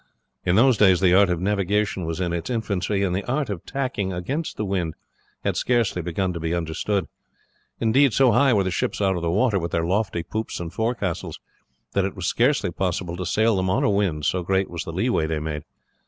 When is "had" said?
5.43-5.55